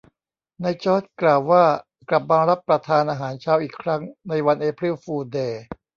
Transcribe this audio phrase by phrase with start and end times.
[0.63, 1.63] นายจอร์จกล่าวว่า
[2.09, 5.61] กลับมารับประทานอาหารเช้าอีกครั้งในวันเอพริลฟูลเดย์